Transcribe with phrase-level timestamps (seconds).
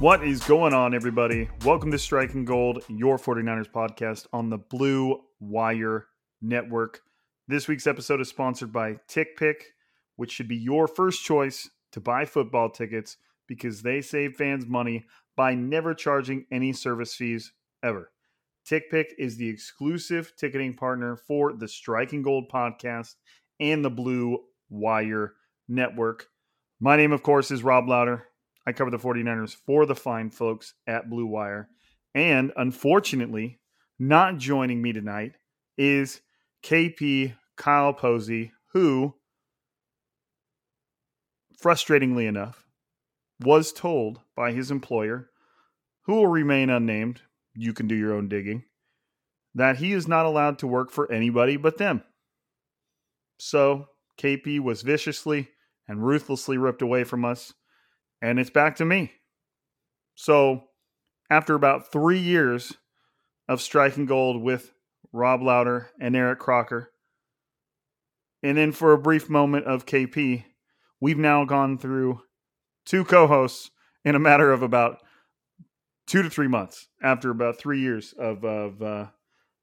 [0.00, 1.50] What is going on, everybody?
[1.62, 6.06] Welcome to Striking Gold, your 49ers podcast on the Blue Wire
[6.40, 7.02] Network.
[7.48, 9.56] This week's episode is sponsored by TickPick,
[10.16, 15.04] which should be your first choice to buy football tickets because they save fans money
[15.36, 18.10] by never charging any service fees ever.
[18.66, 23.16] TickPick is the exclusive ticketing partner for the Striking Gold podcast
[23.60, 24.38] and the Blue
[24.70, 25.34] Wire
[25.68, 26.28] Network.
[26.80, 28.29] My name, of course, is Rob Lowder.
[28.66, 31.68] I cover the 49ers for the fine folks at Blue Wire.
[32.14, 33.60] And unfortunately,
[33.98, 35.32] not joining me tonight
[35.78, 36.20] is
[36.62, 39.14] KP Kyle Posey, who,
[41.62, 42.66] frustratingly enough,
[43.40, 45.30] was told by his employer,
[46.02, 47.22] who will remain unnamed,
[47.54, 48.64] you can do your own digging,
[49.54, 52.02] that he is not allowed to work for anybody but them.
[53.38, 53.86] So
[54.18, 55.48] KP was viciously
[55.88, 57.54] and ruthlessly ripped away from us
[58.22, 59.12] and it's back to me.
[60.14, 60.64] So,
[61.30, 62.74] after about three years
[63.48, 64.72] of striking gold with
[65.12, 66.92] Rob Lowder and Eric Crocker,
[68.42, 70.44] and then for a brief moment of KP,
[71.00, 72.20] we've now gone through
[72.84, 73.70] two co hosts
[74.04, 74.98] in a matter of about
[76.06, 79.06] two to three months after about three years of, of uh,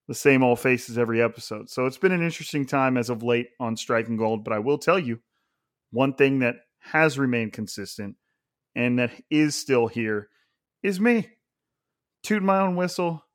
[0.08, 1.70] the same old faces every episode.
[1.70, 4.78] So, it's been an interesting time as of late on striking gold, but I will
[4.78, 5.20] tell you
[5.92, 8.16] one thing that has remained consistent
[8.78, 10.30] and that is still here
[10.84, 11.28] is me.
[12.24, 13.26] Tooting my own whistle,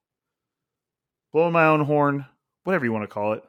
[1.33, 2.27] blowing my own horn,
[2.65, 3.43] whatever you want to call it.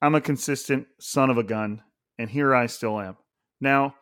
[0.00, 1.82] I'm a consistent son of a gun,
[2.18, 3.16] and here I still am.
[3.60, 3.96] Now,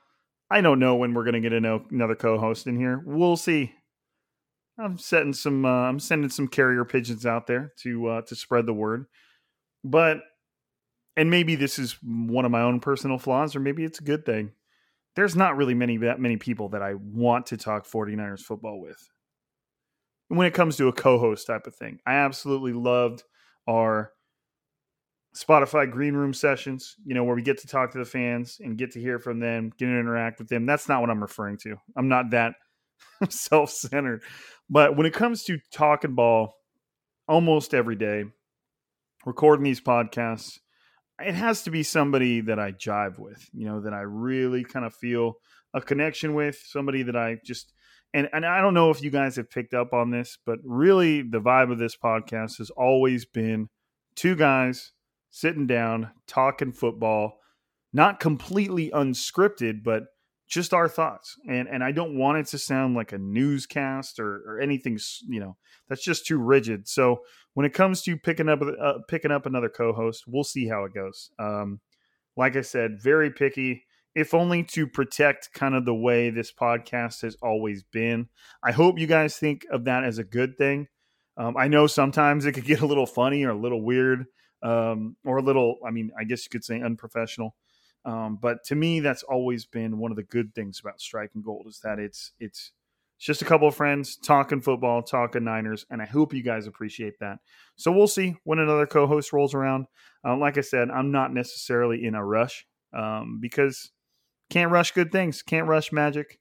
[0.50, 3.02] I don't know when we're going to get another co-host in here.
[3.04, 3.72] We'll see.
[4.78, 5.64] I'm setting some.
[5.64, 9.06] Uh, I'm sending some carrier pigeons out there to uh, to spread the word,
[9.82, 10.18] but
[11.16, 14.26] and maybe this is one of my own personal flaws, or maybe it's a good
[14.26, 14.52] thing
[15.16, 19.08] there's not really many that many people that I want to talk 49ers football with.
[20.28, 23.22] When it comes to a co-host type of thing, I absolutely loved
[23.68, 24.12] our
[25.36, 28.78] Spotify green room sessions, you know, where we get to talk to the fans and
[28.78, 30.64] get to hear from them, get to interact with them.
[30.64, 31.76] That's not what I'm referring to.
[31.96, 32.54] I'm not that
[33.28, 34.22] self-centered.
[34.70, 36.54] But when it comes to talking ball
[37.28, 38.24] almost every day,
[39.26, 40.58] recording these podcasts,
[41.20, 44.84] it has to be somebody that I jive with, you know, that I really kind
[44.84, 45.34] of feel
[45.72, 47.72] a connection with, somebody that I just
[48.12, 51.22] and and I don't know if you guys have picked up on this, but really
[51.22, 53.68] the vibe of this podcast has always been
[54.14, 54.92] two guys
[55.30, 57.40] sitting down talking football,
[57.92, 60.04] not completely unscripted, but
[60.48, 61.36] just our thoughts.
[61.48, 65.40] And and I don't want it to sound like a newscast or, or anything, you
[65.40, 65.56] know,
[65.88, 66.86] that's just too rigid.
[66.88, 67.20] So
[67.54, 70.94] when it comes to picking up uh, picking up another co-host, we'll see how it
[70.94, 71.30] goes.
[71.38, 71.80] Um,
[72.36, 73.84] like I said, very picky,
[74.14, 78.28] if only to protect kind of the way this podcast has always been.
[78.62, 80.88] I hope you guys think of that as a good thing.
[81.36, 84.26] Um, I know sometimes it could get a little funny or a little weird,
[84.62, 85.78] um, or a little.
[85.86, 87.54] I mean, I guess you could say unprofessional.
[88.04, 91.66] Um, but to me, that's always been one of the good things about striking gold
[91.68, 92.72] is that it's it's
[93.16, 96.66] It's just a couple of friends talking football, talking Niners, and I hope you guys
[96.66, 97.38] appreciate that.
[97.76, 99.86] So we'll see when another co-host rolls around.
[100.26, 103.90] Uh, like I said, I'm not necessarily in a rush um, because
[104.50, 106.38] can't rush good things, can't rush magic,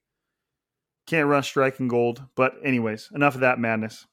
[1.07, 2.23] can't rush striking gold.
[2.35, 4.05] But anyways, enough of that madness.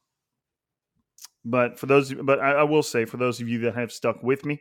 [1.45, 4.23] But for those, but I, I will say for those of you that have stuck
[4.23, 4.61] with me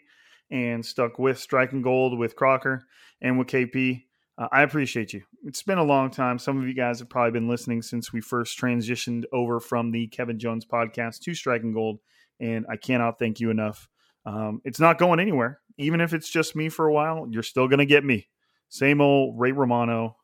[0.50, 2.86] and stuck with striking gold with Crocker
[3.22, 4.04] and with KP,
[4.40, 5.24] uh, I appreciate you.
[5.44, 6.40] It's been a long time.
[6.40, 10.08] Some of you guys have probably been listening since we first transitioned over from the
[10.08, 12.00] Kevin Jones podcast to Striking Gold,
[12.40, 13.90] and I cannot thank you enough.
[14.26, 15.60] Um, it's not going anywhere.
[15.78, 18.30] Even if it's just me for a while, you're still going to get me.
[18.70, 20.16] Same old Ray Romano,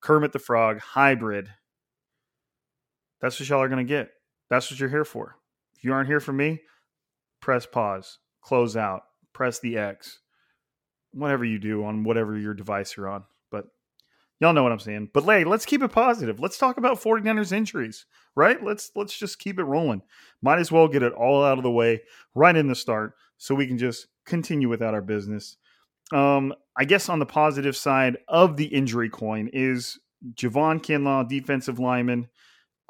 [0.00, 1.48] Kermit the Frog, hybrid.
[3.20, 4.10] That's what y'all are going to get.
[4.50, 5.36] That's what you're here for.
[5.76, 6.62] If you aren't here for me,
[7.40, 9.02] press pause, close out,
[9.32, 10.18] press the X
[11.18, 13.24] whatever you do on whatever your device you're on.
[13.50, 13.66] But
[14.40, 15.10] y'all know what I'm saying.
[15.12, 16.40] But hey, let's keep it positive.
[16.40, 18.62] Let's talk about 49ers injuries, right?
[18.62, 20.02] Let's let's just keep it rolling.
[20.42, 22.02] Might as well get it all out of the way
[22.34, 25.56] right in the start so we can just continue without our business.
[26.12, 29.98] Um, I guess on the positive side of the injury coin is
[30.34, 32.28] Javon Kinlaw, defensive lineman,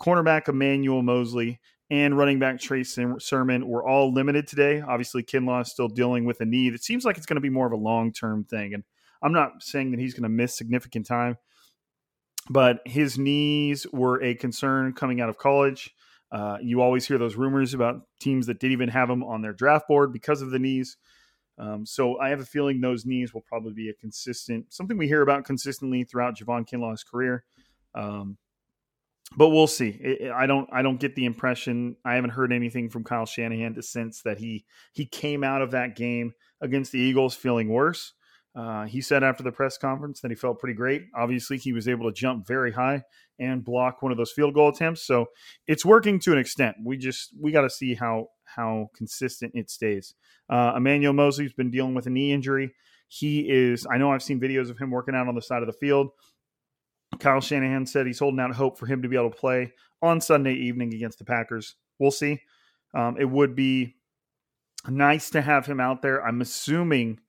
[0.00, 1.60] cornerback Emmanuel Moseley,
[1.90, 4.80] and running back Trey Sermon were all limited today.
[4.80, 6.68] Obviously, Kinlaw is still dealing with a knee.
[6.68, 8.74] It seems like it's going to be more of a long term thing.
[8.74, 8.84] And
[9.22, 11.38] I'm not saying that he's going to miss significant time,
[12.50, 15.94] but his knees were a concern coming out of college.
[16.30, 19.54] Uh, you always hear those rumors about teams that didn't even have him on their
[19.54, 20.98] draft board because of the knees.
[21.56, 25.08] Um, so I have a feeling those knees will probably be a consistent something we
[25.08, 27.44] hear about consistently throughout Javon Kinlaw's career.
[27.94, 28.36] Um,
[29.36, 30.30] but we'll see.
[30.34, 30.68] I don't.
[30.72, 31.96] I don't get the impression.
[32.04, 35.72] I haven't heard anything from Kyle Shanahan to sense that he he came out of
[35.72, 38.14] that game against the Eagles feeling worse.
[38.56, 41.02] Uh, he said after the press conference that he felt pretty great.
[41.14, 43.02] Obviously, he was able to jump very high
[43.38, 45.06] and block one of those field goal attempts.
[45.06, 45.26] So
[45.66, 46.76] it's working to an extent.
[46.84, 50.14] We just we got to see how how consistent it stays.
[50.48, 52.74] Uh, Emmanuel Moseley's been dealing with a knee injury.
[53.08, 53.86] He is.
[53.90, 56.08] I know I've seen videos of him working out on the side of the field.
[57.18, 59.72] Kyle Shanahan said he's holding out hope for him to be able to play
[60.02, 61.74] on Sunday evening against the Packers.
[61.98, 62.42] We'll see.
[62.94, 63.96] Um, it would be
[64.88, 66.24] nice to have him out there.
[66.24, 67.20] I'm assuming,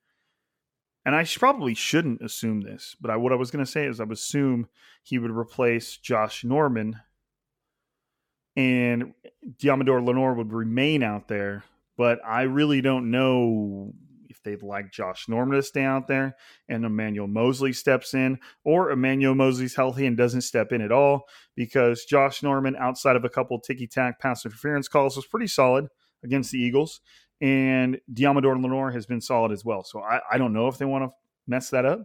[1.06, 4.00] and I probably shouldn't assume this, but I, what I was going to say is
[4.00, 4.68] I would assume
[5.04, 6.98] he would replace Josh Norman
[8.56, 9.14] and
[9.58, 11.64] Deommodore Lenoir would remain out there.
[11.98, 13.94] But I really don't know
[14.44, 16.36] they'd like Josh Norman to stay out there
[16.68, 21.24] and Emmanuel Moseley steps in, or Emmanuel Moseley's healthy and doesn't step in at all,
[21.56, 25.88] because Josh Norman, outside of a couple ticky tack pass interference calls, was pretty solid
[26.24, 27.02] against the Eagles.
[27.42, 29.84] And Deommodore Lenoir has been solid as well.
[29.84, 31.12] So I, I don't know if they want to
[31.48, 32.02] mess that up.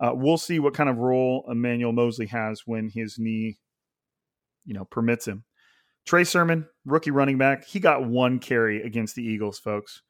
[0.00, 3.58] Uh, we'll see what kind of role Emmanuel Moseley has when his knee,
[4.64, 5.44] you know, permits him.
[6.06, 10.00] Trey Sermon, rookie running back, he got one carry against the Eagles, folks.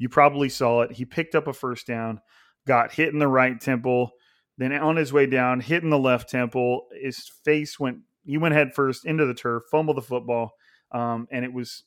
[0.00, 0.92] You probably saw it.
[0.92, 2.22] He picked up a first down,
[2.66, 4.12] got hit in the right temple,
[4.56, 6.86] then on his way down, hit in the left temple.
[6.98, 10.52] His face went, he went head first into the turf, fumbled the football.
[10.90, 11.84] Um, and it was,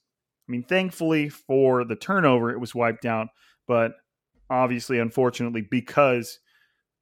[0.48, 3.30] I mean, thankfully for the turnover, it was wiped out.
[3.68, 3.94] But
[4.48, 6.38] obviously, unfortunately, because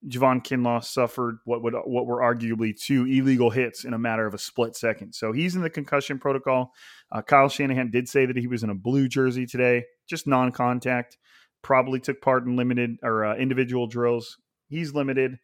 [0.08, 4.34] Javon Kinlaw suffered what would what were arguably two illegal hits in a matter of
[4.34, 5.14] a split second.
[5.14, 6.74] So he's in the concussion protocol.
[7.12, 11.18] Uh, Kyle Shanahan did say that he was in a blue jersey today, just non-contact.
[11.62, 14.40] Probably took part in limited or uh, individual drills.
[14.68, 15.38] He's limited.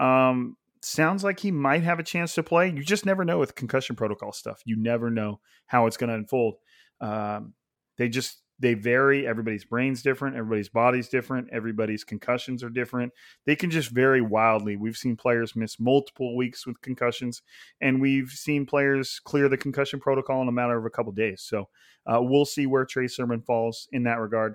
[0.00, 2.70] Um, sounds like he might have a chance to play.
[2.70, 4.62] You just never know with concussion protocol stuff.
[4.64, 6.54] You never know how it's going to unfold.
[7.00, 7.52] Um,
[7.98, 9.26] they just they vary.
[9.26, 10.36] Everybody's brain's different.
[10.36, 11.48] Everybody's body's different.
[11.52, 13.12] Everybody's concussions are different.
[13.46, 14.76] They can just vary wildly.
[14.76, 17.42] We've seen players miss multiple weeks with concussions,
[17.80, 21.42] and we've seen players clear the concussion protocol in a matter of a couple days.
[21.42, 21.68] So
[22.06, 24.54] uh, we'll see where Trey Sermon falls in that regard.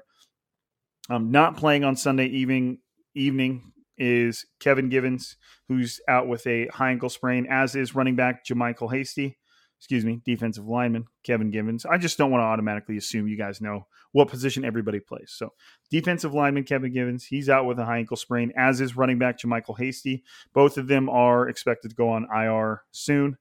[1.09, 2.79] Um, not playing on Sunday evening
[3.15, 8.45] evening is Kevin Givens, who's out with a high ankle sprain, as is running back
[8.45, 9.37] JaMycal Hasty
[9.83, 11.85] excuse me, defensive lineman, Kevin Givens.
[11.85, 15.33] I just don't want to automatically assume you guys know what position everybody plays.
[15.35, 15.51] So,
[15.91, 19.37] defensive lineman, Kevin Givens, he's out with a high ankle sprain, as is running back
[19.37, 20.23] JaMycal Hasty.
[20.53, 23.37] Both of them are expected to go on IR soon.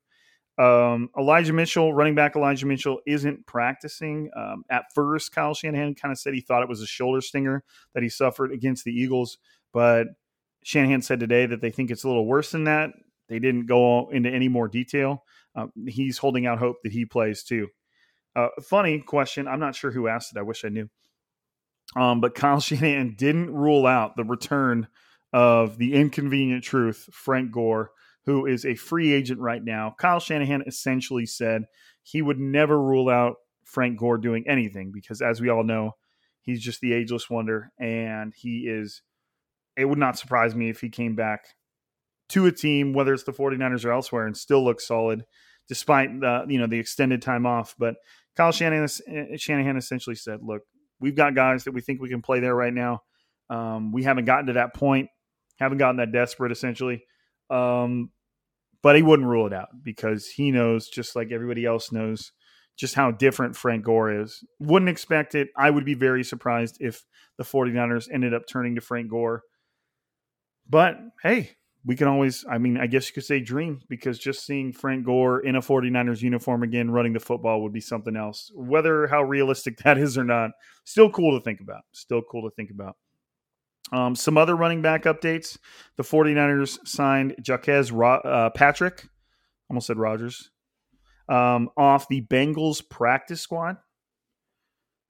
[0.58, 4.28] Um, Elijah Mitchell, running back Elijah Mitchell, isn't practicing.
[4.36, 7.62] Um, at first, Kyle Shanahan kind of said he thought it was a shoulder stinger
[7.94, 9.38] that he suffered against the Eagles,
[9.72, 10.08] but
[10.64, 12.90] Shanahan said today that they think it's a little worse than that.
[13.28, 15.24] They didn't go into any more detail.
[15.54, 17.68] Uh, he's holding out hope that he plays too.
[18.34, 19.46] Uh, funny question.
[19.46, 20.38] I'm not sure who asked it.
[20.38, 20.88] I wish I knew.
[21.96, 24.88] Um, but Kyle Shanahan didn't rule out the return
[25.32, 27.90] of the inconvenient truth, Frank Gore,
[28.24, 29.94] who is a free agent right now.
[29.98, 31.64] Kyle Shanahan essentially said
[32.02, 35.92] he would never rule out Frank Gore doing anything because, as we all know,
[36.40, 39.02] he's just the ageless wonder, and he is.
[39.74, 41.46] It would not surprise me if he came back
[42.32, 45.24] to a team, whether it's the 49ers or elsewhere, and still looks solid
[45.68, 47.74] despite the you know the extended time off.
[47.78, 47.96] But
[48.36, 48.88] Kyle Shanahan,
[49.36, 50.62] Shanahan essentially said, "Look,
[51.00, 53.02] we've got guys that we think we can play there right now.
[53.50, 55.08] Um, we haven't gotten to that point,
[55.58, 57.04] haven't gotten that desperate, essentially.
[57.50, 58.10] Um,
[58.82, 62.32] but he wouldn't rule it out because he knows, just like everybody else knows,
[62.76, 64.42] just how different Frank Gore is.
[64.58, 65.48] Wouldn't expect it.
[65.56, 67.04] I would be very surprised if
[67.36, 69.42] the 49ers ended up turning to Frank Gore.
[70.68, 71.50] But hey,
[71.84, 75.04] we can always, I mean, I guess you could say dream because just seeing Frank
[75.04, 78.52] Gore in a 49ers uniform again running the football would be something else.
[78.54, 80.52] Whether how realistic that is or not,
[80.84, 81.82] still cool to think about.
[81.92, 82.96] Still cool to think about.
[83.90, 85.58] Um, some other running back updates.
[85.96, 89.08] The 49ers signed Jacques Ro- uh, Patrick,
[89.68, 90.50] almost said Rogers,
[91.28, 93.76] um, off the Bengals practice squad.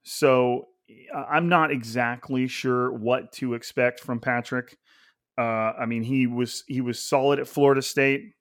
[0.04, 0.68] So
[1.14, 4.76] I'm not exactly sure what to expect from Patrick.
[5.38, 8.34] Uh, I mean, he was he was solid at Florida State.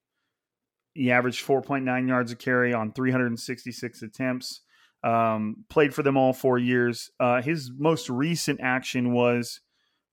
[0.93, 4.61] He averaged 4.9 yards a carry on 366 attempts.
[5.03, 7.09] Um, played for them all four years.
[7.19, 9.61] Uh, his most recent action was,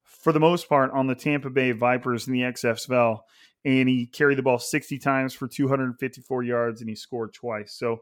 [0.04, 3.18] for the most part, on the Tampa Bay Vipers in the XFL,
[3.64, 7.74] and he carried the ball 60 times for 254 yards, and he scored twice.
[7.74, 7.98] So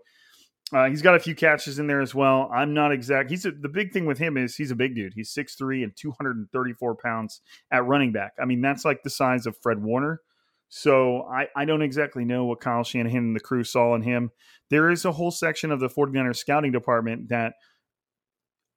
[0.73, 2.51] uh, he's got a few catches in there as well.
[2.53, 3.31] I'm not exact.
[3.31, 5.15] He's a, the big thing with him is he's a big dude.
[5.15, 8.33] He's 6'3 and 234 pounds at running back.
[8.41, 10.21] I mean, that's like the size of Fred Warner.
[10.69, 14.31] So I, I don't exactly know what Kyle Shanahan and the crew saw in him.
[14.69, 17.55] There is a whole section of the 49ers scouting department that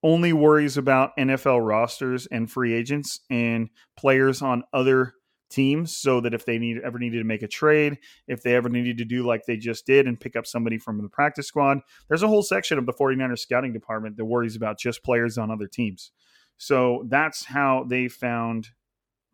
[0.04, 5.14] only worries about NFL rosters and free agents and players on other
[5.50, 8.70] teams so that if they need ever needed to make a trade, if they ever
[8.70, 11.80] needed to do like they just did and pick up somebody from the practice squad,
[12.08, 15.52] there's a whole section of the 49ers scouting department that worries about just players on
[15.52, 16.12] other teams.
[16.58, 18.68] So that's how they found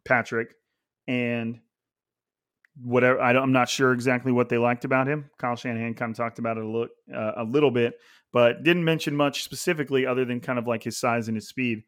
[0.06, 0.54] Patrick
[1.08, 1.60] and
[2.82, 5.30] whatever I am not sure exactly what they liked about him.
[5.38, 7.96] Kyle Shanahan kind of talked about it a little, uh, a little bit,
[8.34, 11.84] but didn't mention much specifically other than kind of like his size and his speed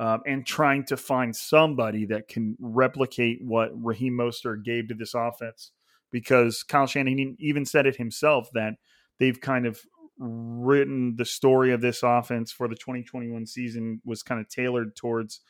[0.00, 5.12] um, and trying to find somebody that can replicate what Raheem Mostert gave to this
[5.14, 5.72] offense.
[6.10, 8.74] Because Kyle Shanahan even said it himself that
[9.18, 9.78] they've kind of
[10.18, 15.40] written the story of this offense for the 2021 season was kind of tailored towards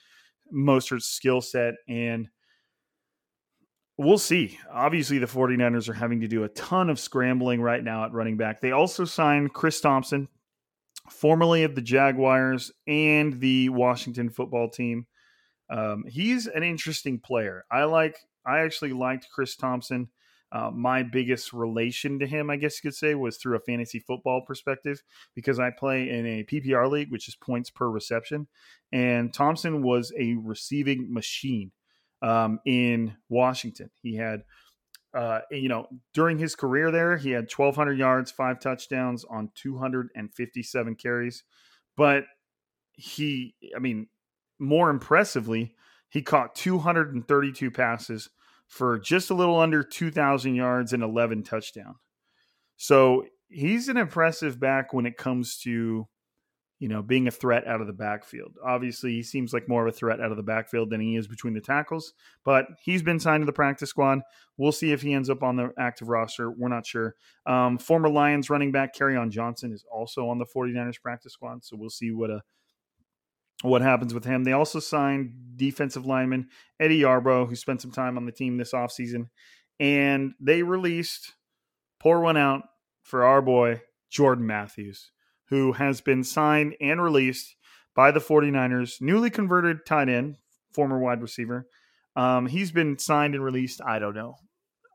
[0.53, 2.29] Mostert's skill set and
[3.97, 4.59] we'll see.
[4.73, 8.37] Obviously, the 49ers are having to do a ton of scrambling right now at running
[8.37, 8.61] back.
[8.61, 10.29] They also signed Chris Thompson,
[11.11, 15.07] formerly of the Jaguars and the Washington football team.
[15.69, 17.65] Um, he's an interesting player.
[17.71, 18.17] I like.
[18.47, 20.09] I actually liked Chris Thompson.
[20.53, 24.01] Uh, my biggest relation to him, I guess you could say, was through a fantasy
[24.01, 25.01] football perspective
[25.37, 28.49] because I play in a PPR league, which is points per reception,
[28.91, 31.71] and Thompson was a receiving machine
[32.21, 33.91] um, in Washington.
[34.03, 34.43] He had
[35.13, 40.95] uh, you know, during his career there, he had 1,200 yards, five touchdowns on 257
[40.97, 41.43] carries.
[41.97, 42.25] But
[42.93, 44.09] he, I mean,
[44.59, 45.75] more impressively,
[46.09, 48.29] he caught 232 passes
[48.69, 51.97] for just a little under 2,000 yards and 11 touchdowns.
[52.77, 56.07] So he's an impressive back when it comes to
[56.81, 58.57] you know, being a threat out of the backfield.
[58.65, 61.29] Obviously, he seems like more of a threat out of the backfield than he is
[61.29, 64.21] between the tackles, but he's been signed to the practice squad.
[64.57, 66.51] We'll see if he ends up on the active roster.
[66.51, 67.17] We're not sure.
[67.45, 71.77] Um, former Lions running back on Johnson is also on the 49ers practice squad, so
[71.77, 72.41] we'll see what a uh,
[73.63, 74.45] what happens with him.
[74.45, 76.49] They also signed defensive lineman
[76.81, 79.29] Eddie Yarbrough, who spent some time on the team this offseason,
[79.79, 81.35] and they released
[81.99, 82.63] pour one out
[83.03, 85.11] for our boy Jordan Matthews
[85.51, 87.57] who has been signed and released
[87.95, 90.37] by the 49ers, newly converted tight end,
[90.73, 91.67] former wide receiver.
[92.17, 93.81] Um, he's been signed and released.
[93.85, 94.37] I don't know.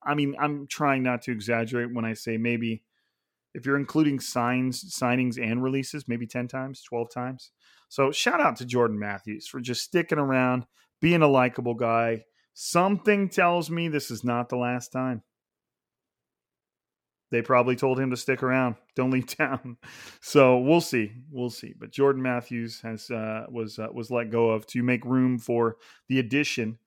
[0.04, 2.84] I mean, I'm trying not to exaggerate when I say maybe
[3.54, 7.52] if you're including signs, signings, and releases, maybe 10 times, 12 times.
[7.90, 10.66] So shout out to Jordan Matthews for just sticking around,
[11.02, 12.26] being a likable guy.
[12.54, 15.24] Something tells me this is not the last time
[17.32, 19.78] they probably told him to stick around, don't leave town.
[20.22, 21.74] So we'll see, we'll see.
[21.78, 25.78] But Jordan Matthews has uh, was uh, was let go of to make room for
[26.10, 26.80] the addition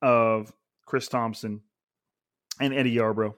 [0.00, 0.52] of
[0.86, 1.62] Chris Thompson
[2.60, 3.34] and Eddie Yarbrough.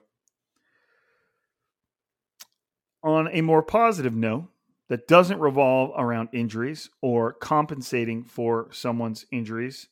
[3.03, 4.49] On a more positive note,
[4.89, 9.89] that doesn't revolve around injuries or compensating for someone's injuries,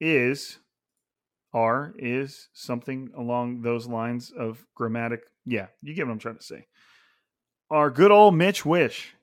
[0.00, 0.58] is
[1.52, 5.22] R is something along those lines of grammatic.
[5.46, 6.66] Yeah, you get what I'm trying to say.
[7.70, 9.14] Our good old Mitch Wish,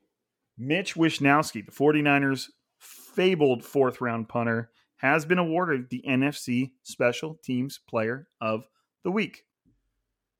[0.57, 2.49] Mitch Wishnowsky, the 49ers
[2.79, 8.63] fabled fourth round punter, has been awarded the NFC Special Teams Player of
[9.03, 9.43] the Week.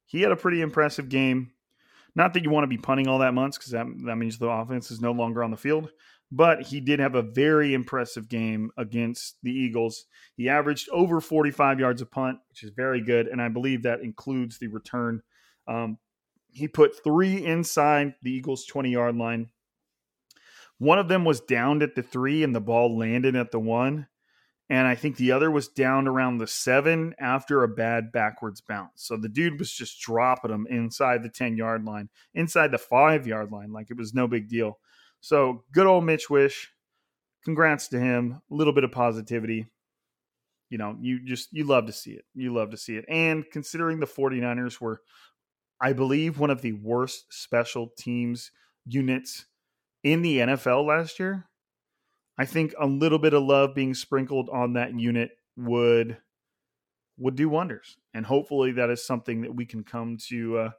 [0.06, 1.52] He had a pretty impressive game.
[2.16, 4.50] Not that you want to be punting all that much because that, that means the
[4.50, 5.90] offense is no longer on the field,
[6.32, 10.06] but he did have a very impressive game against the Eagles.
[10.36, 14.02] He averaged over 45 yards of punt, which is very good, and I believe that
[14.02, 15.22] includes the return.
[15.68, 15.98] Um,
[16.50, 19.50] he put three inside the Eagles' 20 yard line.
[20.78, 24.08] One of them was downed at the three, and the ball landed at the one
[24.72, 29.04] and I think the other was down around the seven after a bad backwards bounce.
[29.04, 33.28] So the dude was just dropping them inside the 10 yard line, inside the five
[33.28, 34.80] yard line, like it was no big deal.
[35.20, 36.72] So good old Mitch Wish.
[37.44, 38.42] Congrats to him.
[38.50, 39.66] A little bit of positivity.
[40.70, 42.24] You know, you just, you love to see it.
[42.34, 43.04] You love to see it.
[43.10, 45.02] And considering the 49ers were,
[45.82, 48.52] I believe, one of the worst special teams
[48.86, 49.46] units
[50.04, 51.48] in the NFL last year,
[52.38, 56.18] I think a little bit of love being sprinkled on that unit would
[57.18, 60.70] would do wonders, and hopefully that is something that we can come to uh,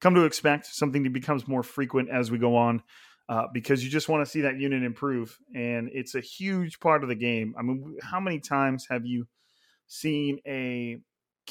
[0.00, 0.66] come to expect.
[0.66, 2.82] Something that becomes more frequent as we go on,
[3.28, 7.02] uh, because you just want to see that unit improve, and it's a huge part
[7.02, 7.54] of the game.
[7.58, 9.26] I mean, how many times have you
[9.86, 10.98] seen a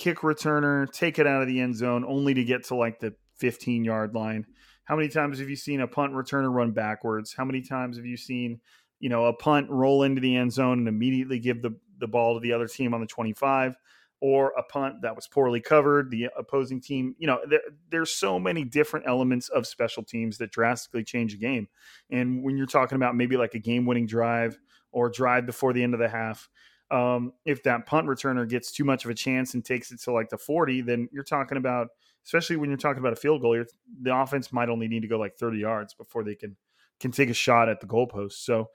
[0.02, 3.14] kick returner take it out of the end zone only to get to like the
[3.38, 4.46] 15 yard line?
[4.84, 7.34] How many times have you seen a punt returner run backwards?
[7.34, 8.60] How many times have you seen
[9.02, 12.36] you know, a punt, roll into the end zone, and immediately give the, the ball
[12.36, 13.76] to the other team on the 25,
[14.22, 18.40] or a punt that was poorly covered, the opposing team, you know, there, there's so
[18.40, 21.68] many different elements of special teams that drastically change a game.
[22.12, 24.60] And when you're talking about maybe like a game winning drive
[24.92, 26.48] or drive before the end of the half,
[26.92, 30.12] um, if that punt returner gets too much of a chance and takes it to
[30.12, 31.88] like the 40, then you're talking about,
[32.26, 33.64] especially when you're talking about a field goal,
[34.02, 36.56] the offense might only need to go like 30 yards before they can
[37.00, 38.34] can take a shot at the goalpost.
[38.34, 38.70] So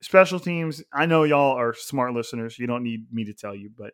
[0.00, 2.58] special teams, I know y'all are smart listeners.
[2.58, 3.92] You don't need me to tell you, but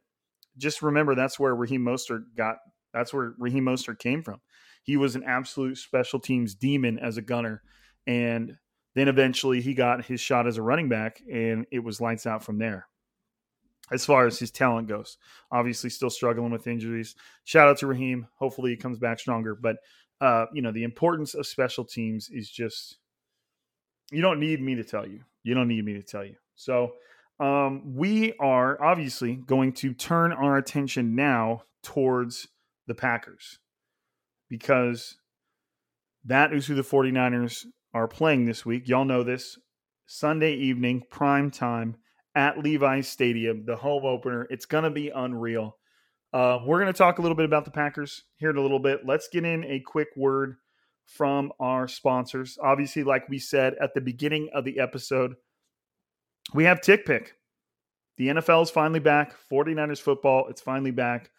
[0.57, 2.59] just remember that's where Raheem Mostert got
[2.93, 4.41] that's where Raheem Mostert came from.
[4.85, 7.63] He was an absolute special teams demon as a gunner.
[8.07, 8.57] And
[8.95, 12.45] then eventually he got his shot as a running back and it was lights out
[12.45, 12.87] from there.
[13.93, 15.19] As far as his talent goes,
[15.51, 17.15] obviously still struggling with injuries.
[17.45, 18.27] Shout out to Raheem.
[18.37, 19.55] Hopefully he comes back stronger.
[19.55, 19.77] But
[20.21, 22.97] uh, you know, the importance of special teams is just
[24.11, 25.21] you don't need me to tell you.
[25.43, 26.37] You don't need me to tell you.
[26.55, 26.93] So,
[27.41, 32.49] um, we are obviously going to turn our attention now towards
[32.87, 33.59] the Packers
[34.49, 35.17] because
[36.25, 38.89] that is who the 49ers are playing this week.
[38.89, 39.59] Y'all know this.
[40.07, 41.97] Sunday evening, prime time
[42.35, 44.47] at Levi's Stadium, the home opener.
[44.51, 45.77] It's going to be unreal.
[46.33, 48.81] Uh, we're going to talk a little bit about the Packers here in a little
[48.81, 49.07] bit.
[49.07, 50.57] Let's get in a quick word
[51.07, 52.59] from our sponsors.
[52.61, 55.35] Obviously, like we said at the beginning of the episode,
[56.53, 57.35] we have Tick Pick.
[58.17, 59.35] The NFL is finally back.
[59.51, 61.31] 49ers football, it's finally back.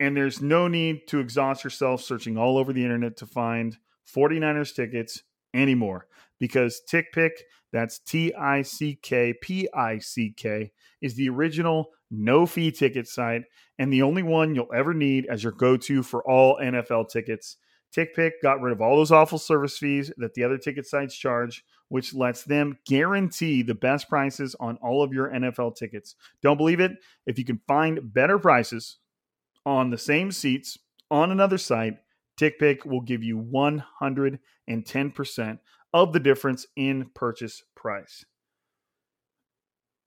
[0.00, 3.76] And there's no need to exhaust yourself searching all over the internet to find
[4.14, 5.22] 49ers tickets
[5.54, 6.06] anymore
[6.38, 7.32] because Tick Pick,
[7.72, 13.08] that's T I C K P I C K, is the original no fee ticket
[13.08, 13.42] site
[13.78, 17.56] and the only one you'll ever need as your go to for all NFL tickets.
[17.96, 21.64] TickPick got rid of all those awful service fees that the other ticket sites charge,
[21.88, 26.14] which lets them guarantee the best prices on all of your NFL tickets.
[26.42, 26.92] Don't believe it?
[27.26, 28.98] If you can find better prices
[29.66, 30.78] on the same seats
[31.10, 31.98] on another site,
[32.38, 35.58] TickPick will give you 110%
[35.94, 38.24] of the difference in purchase price.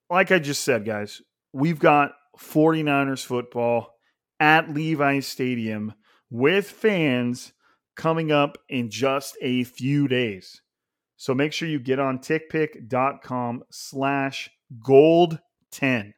[0.09, 1.21] Like I just said, guys,
[1.53, 3.95] we've got 49ers football
[4.39, 5.93] at Levi's Stadium
[6.29, 7.53] with fans
[7.95, 10.61] coming up in just a few days.
[11.17, 14.49] So make sure you get on tickpick.com slash
[14.83, 15.39] gold
[15.71, 16.13] 10.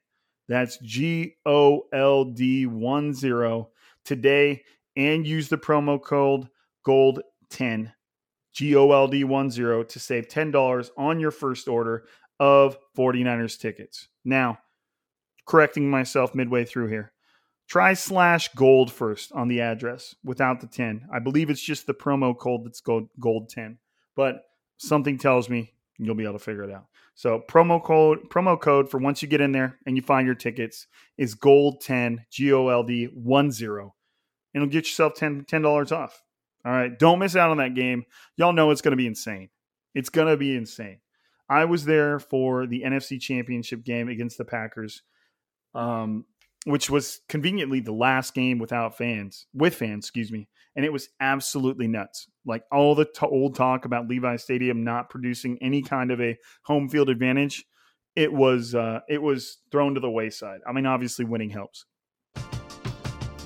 [0.47, 3.69] That's G O L D 1 0
[4.05, 4.63] today
[4.97, 6.49] and use the promo code
[6.83, 7.93] gold 10
[8.53, 12.05] G O L D 1 0 to save $10 on your first order
[12.39, 14.07] of 49ers tickets.
[14.25, 14.57] Now,
[15.45, 17.13] correcting myself midway through here.
[17.67, 21.07] Try slash gold first on the address without the 10.
[21.13, 23.77] I believe it's just the promo code that's gold, gold 10.
[24.15, 24.43] But
[24.77, 26.85] something tells me you'll be able to figure it out.
[27.13, 30.35] So promo code promo code for once you get in there and you find your
[30.35, 33.91] tickets is gold 10 G O L D 10
[34.53, 36.21] and it'll get yourself 10 dollars off.
[36.65, 38.05] All right, don't miss out on that game.
[38.35, 39.49] Y'all know it's going to be insane.
[39.95, 40.99] It's going to be insane.
[41.49, 45.01] I was there for the NFC Championship game against the Packers.
[45.73, 46.25] Um,
[46.67, 50.49] which was conveniently the last game without fans, with fans, excuse me.
[50.75, 52.27] And it was absolutely nuts.
[52.45, 56.37] Like all the t- old talk about Levi Stadium not producing any kind of a
[56.63, 57.63] home field advantage,
[58.17, 60.59] it was uh, it was thrown to the wayside.
[60.67, 61.85] I mean, obviously, winning helps.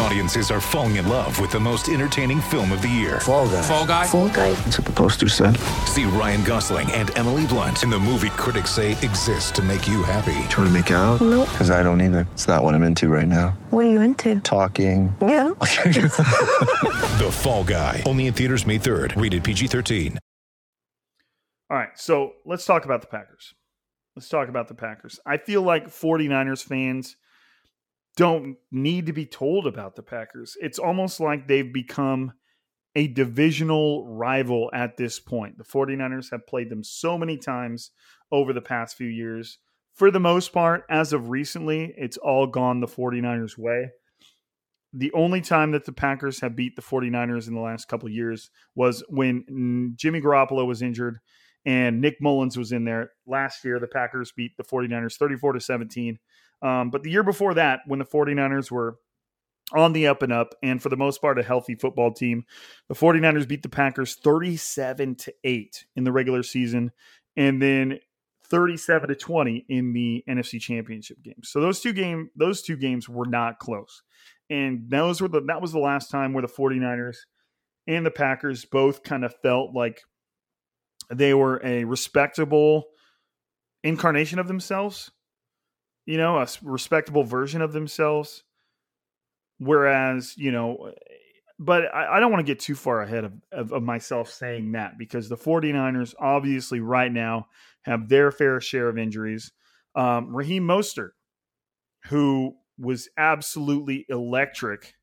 [0.00, 3.20] Audiences are falling in love with the most entertaining film of the year.
[3.20, 3.62] Fall guy.
[3.62, 4.06] Fall Guy.
[4.06, 4.52] Fall guy.
[4.52, 5.56] That's what the poster said.
[5.86, 10.02] See Ryan Gosling and Emily Blunt in the movie critics say exists to make you
[10.02, 10.46] happy.
[10.48, 11.20] Trying to make it out?
[11.20, 11.48] Nope.
[11.50, 12.26] Because I don't either.
[12.32, 13.56] It's not what I'm into right now.
[13.70, 14.40] What are you into?
[14.40, 15.14] Talking.
[15.20, 15.52] Yeah.
[17.14, 18.02] The Fall Guy.
[18.06, 19.20] Only in theaters May 3rd.
[19.20, 20.18] Rated PG-13.
[21.70, 23.54] All right, so let's talk about the Packers.
[24.16, 25.20] Let's talk about the Packers.
[25.24, 27.16] I feel like 49ers fans
[28.16, 30.56] don't need to be told about the Packers.
[30.60, 32.32] It's almost like they've become
[32.94, 35.58] a divisional rival at this point.
[35.58, 37.90] The 49ers have played them so many times
[38.30, 39.58] over the past few years.
[39.94, 43.90] For the most part, as of recently, it's all gone the 49ers' way.
[44.92, 48.50] The only time that the Packers have beat the 49ers in the last couple years
[48.76, 51.18] was when mm, Jimmy Garoppolo was injured
[51.66, 53.10] and Nick Mullens was in there.
[53.26, 56.18] Last year, the Packers beat the 49ers 34 to 17.
[56.64, 58.96] Um, but the year before that, when the 49ers were
[59.72, 62.44] on the up and up, and for the most part, a healthy football team,
[62.88, 66.90] the 49ers beat the Packers 37 to 8 in the regular season,
[67.36, 68.00] and then
[68.46, 71.42] 37 to 20 in the NFC Championship game.
[71.42, 74.02] So those two game those two games were not close.
[74.50, 77.16] And those were the that was the last time where the 49ers
[77.86, 80.02] and the Packers both kind of felt like
[81.10, 82.84] they were a respectable
[83.82, 85.10] incarnation of themselves,
[86.06, 88.42] you know, a respectable version of themselves.
[89.58, 90.92] Whereas, you know,
[91.58, 94.72] but I, I don't want to get too far ahead of, of, of myself saying
[94.72, 97.46] that because the 49ers obviously right now
[97.82, 99.52] have their fair share of injuries.
[99.94, 101.10] Um, Raheem Mostert,
[102.06, 104.94] who was absolutely electric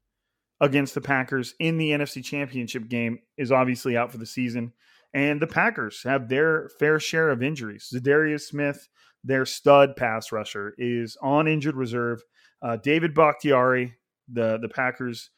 [0.59, 4.73] against the Packers in the NFC Championship game, is obviously out for the season.
[5.13, 7.89] And the Packers have their fair share of injuries.
[7.93, 8.87] Za'Darius Smith,
[9.23, 12.21] their stud pass rusher, is on injured reserve.
[12.61, 13.95] Uh, David Bakhtiari,
[14.31, 15.29] the the Packers'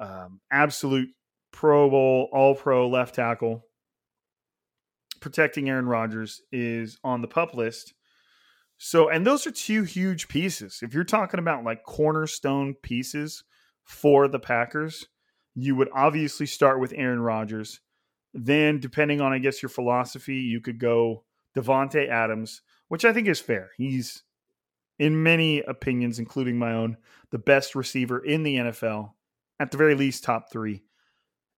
[0.00, 1.08] um, absolute
[1.52, 3.64] Pro Bowl, All Pro left tackle,
[5.20, 7.94] protecting Aaron Rodgers, is on the pup list.
[8.78, 10.80] So, and those are two huge pieces.
[10.82, 13.42] If you're talking about like cornerstone pieces
[13.84, 15.06] for the Packers,
[15.54, 17.80] you would obviously start with Aaron Rodgers.
[18.34, 21.24] Then, depending on, I guess, your philosophy, you could go
[21.56, 23.70] Davante Adams, which I think is fair.
[23.76, 24.22] He's,
[24.98, 26.96] in many opinions, including my own,
[27.30, 29.12] the best receiver in the NFL,
[29.58, 30.82] at the very least, top three.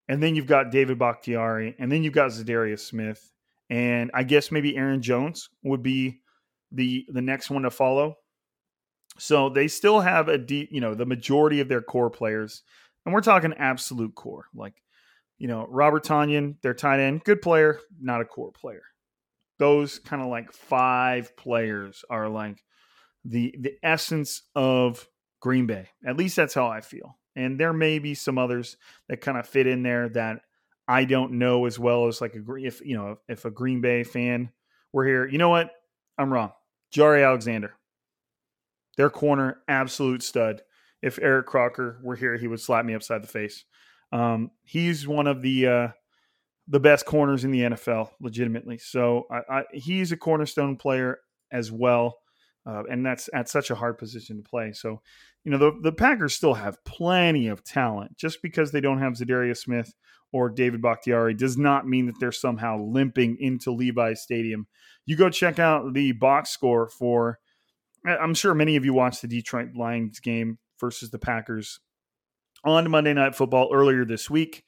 [0.08, 3.30] And then you've got David Bakhtiari, and then you've got Za'Darius Smith,
[3.68, 6.20] and I guess maybe Aaron Jones would be
[6.72, 8.16] the the next one to follow.
[9.18, 12.62] So they still have a deep, you know, the majority of their core players,
[13.04, 14.82] and we're talking absolute core, like
[15.36, 18.82] you know Robert Tonyan, their tight end, good player, not a core player.
[19.58, 22.62] Those kind of like five players are like
[23.24, 25.06] the the essence of
[25.40, 25.88] Green Bay.
[26.06, 27.18] At least that's how I feel.
[27.36, 28.76] And there may be some others
[29.08, 30.40] that kind of fit in there that
[30.86, 34.04] I don't know as well as like a if you know if a Green Bay
[34.04, 34.50] fan
[34.92, 35.26] were here.
[35.26, 35.70] You know what?
[36.16, 36.52] I'm wrong.
[36.94, 37.74] Jaire Alexander,
[38.96, 40.62] their corner, absolute stud.
[41.02, 43.64] If Eric Crocker were here, he would slap me upside the face.
[44.10, 45.88] Um, he's one of the uh,
[46.68, 48.78] the best corners in the NFL, legitimately.
[48.78, 51.18] So I, I, he's a cornerstone player
[51.50, 52.18] as well,
[52.66, 54.72] uh, and that's at such a hard position to play.
[54.72, 55.00] So
[55.44, 58.16] you know the the Packers still have plenty of talent.
[58.16, 59.94] Just because they don't have Za'Darius Smith
[60.30, 64.66] or David Bakhtiari does not mean that they're somehow limping into Levi Stadium.
[65.06, 67.38] You go check out the box score for.
[68.06, 71.80] I'm sure many of you watched the Detroit Lions game versus the Packers
[72.64, 74.64] on Monday Night Football earlier this week.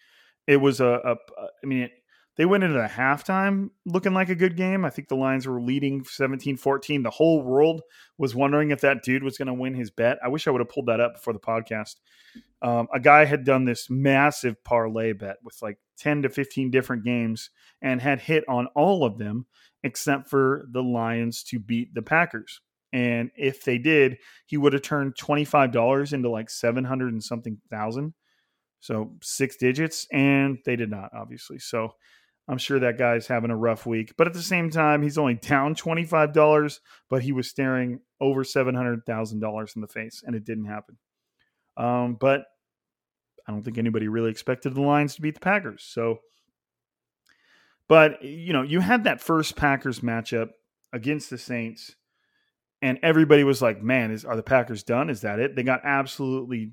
[0.50, 1.16] It was a, a
[1.62, 1.92] I mean, it,
[2.36, 4.84] they went into the halftime looking like a good game.
[4.84, 7.02] I think the Lions were leading 17 14.
[7.02, 7.82] The whole world
[8.18, 10.18] was wondering if that dude was going to win his bet.
[10.24, 11.96] I wish I would have pulled that up before the podcast.
[12.62, 17.04] Um, a guy had done this massive parlay bet with like 10 to 15 different
[17.04, 19.46] games and had hit on all of them
[19.84, 22.60] except for the Lions to beat the Packers.
[22.92, 28.14] And if they did, he would have turned $25 into like 700 and something thousand.
[28.81, 30.07] So six digits.
[30.12, 31.59] And they did not, obviously.
[31.59, 31.95] So
[32.49, 34.14] I'm sure that guy's having a rough week.
[34.16, 39.77] But at the same time, he's only down $25, but he was staring over $700,000
[39.77, 40.99] in the face, and it didn't happen.
[41.77, 42.47] Um, but
[43.47, 45.85] I don't think anybody really expected the Lions to beat the Packers.
[45.85, 46.19] So,
[47.88, 50.51] but, you know, you had that first Packers matchup
[50.93, 51.95] against the Saints
[52.83, 55.11] and everybody was like, "Man, is are the Packers done?
[55.11, 56.73] Is that it?" They got absolutely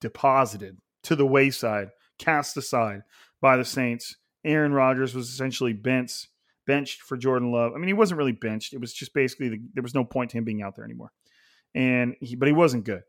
[0.00, 1.88] deposited to the wayside,
[2.18, 3.02] cast aside
[3.40, 4.16] by the Saints.
[4.44, 6.28] Aaron Rodgers was essentially benched
[6.66, 7.72] benched for Jordan Love.
[7.74, 8.72] I mean, he wasn't really benched.
[8.72, 11.12] It was just basically the, there was no point to him being out there anymore.
[11.74, 13.02] And he, but he wasn't good.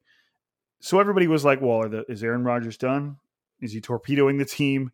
[0.79, 3.17] So everybody was like, "Well, the, is Aaron Rodgers done?
[3.59, 4.91] Is he torpedoing the team?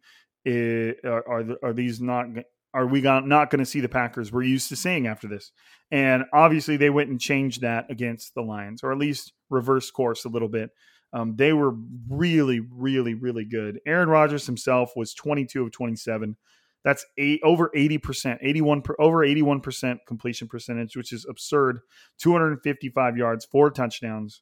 [0.48, 2.28] Are are, are these not
[2.74, 5.52] are we not going to see the Packers we're used to seeing after this?
[5.92, 10.26] And obviously, they went and changed that against the Lions, or at least reverse course
[10.26, 10.72] a little bit.
[11.13, 11.76] Um, they were
[12.10, 13.80] really, really, really good.
[13.86, 16.36] Aaron Rodgers himself was 22 of 27.
[16.84, 21.80] That's eight, over 80%, 81 per, over 81% completion percentage, which is absurd.
[22.19, 24.41] 255 yards, four touchdowns.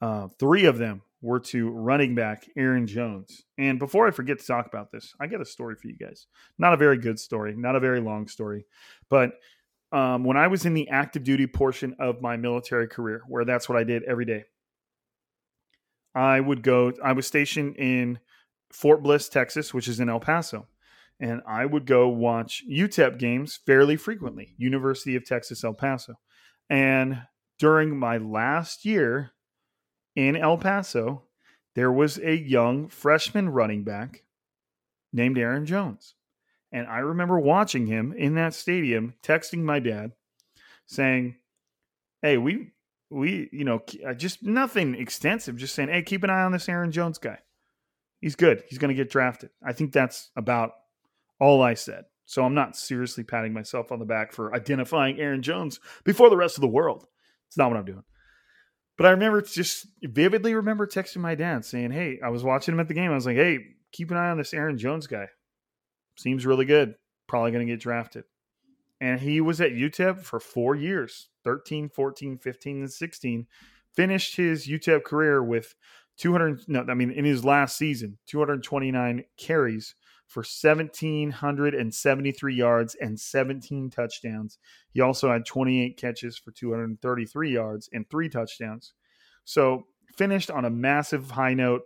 [0.00, 3.42] Uh, three of them were to running back Aaron Jones.
[3.58, 6.26] And before I forget to talk about this, I got a story for you guys.
[6.58, 8.66] Not a very good story, not a very long story,
[9.08, 9.32] but
[9.92, 13.68] um, when I was in the active duty portion of my military career, where that's
[13.68, 14.44] what I did every day,
[16.16, 16.94] I would go.
[17.04, 18.18] I was stationed in
[18.72, 20.66] Fort Bliss, Texas, which is in El Paso,
[21.20, 24.54] and I would go watch UTEP games fairly frequently.
[24.56, 26.14] University of Texas, El Paso,
[26.70, 27.22] and
[27.58, 29.32] during my last year
[30.14, 31.24] in El Paso,
[31.74, 34.24] there was a young freshman running back
[35.12, 36.14] named Aaron Jones.
[36.72, 40.12] And I remember watching him in that stadium, texting my dad,
[40.86, 41.36] saying,
[42.22, 42.72] Hey, we,
[43.10, 46.68] we, you know, uh, just nothing extensive, just saying, Hey, keep an eye on this
[46.68, 47.38] Aaron Jones guy.
[48.20, 48.64] He's good.
[48.68, 49.50] He's going to get drafted.
[49.64, 50.72] I think that's about
[51.38, 52.04] all I said.
[52.24, 56.36] So I'm not seriously patting myself on the back for identifying Aaron Jones before the
[56.36, 57.06] rest of the world.
[57.46, 58.02] It's not what I'm doing.
[58.96, 62.80] But I remember just vividly remember texting my dad saying, Hey, I was watching him
[62.80, 63.10] at the game.
[63.10, 63.58] I was like, Hey,
[63.92, 65.26] keep an eye on this Aaron Jones guy.
[66.16, 66.94] Seems really good.
[67.28, 68.24] Probably going to get drafted.
[69.00, 73.46] And he was at UTEP for four years 13, 14, 15, and 16.
[73.94, 75.74] Finished his UTEP career with
[76.18, 79.94] 200, no, I mean, in his last season, 229 carries
[80.26, 84.58] for 1,773 yards and 17 touchdowns.
[84.92, 88.94] He also had 28 catches for 233 yards and three touchdowns.
[89.44, 91.82] So finished on a massive high note.